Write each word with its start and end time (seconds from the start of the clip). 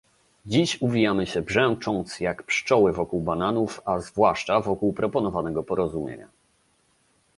Dziś 0.45 0.81
uwijamy 0.81 1.25
się 1.27 1.41
brzęcząc 1.41 2.19
jak 2.19 2.43
pszczoły 2.43 2.93
wokół 2.93 3.21
bananów, 3.21 3.81
a 3.85 3.99
zwłaszcza 3.99 4.61
wokół 4.61 4.93
proponowanego 4.93 5.63
porozumienia 5.63 6.27